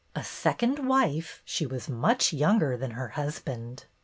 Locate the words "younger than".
2.33-2.89